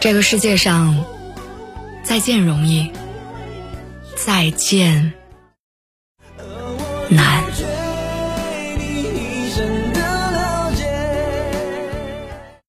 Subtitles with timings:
[0.00, 1.04] 这个世界上
[2.02, 2.90] 再见容易
[4.16, 5.12] 再见
[7.10, 7.69] 难。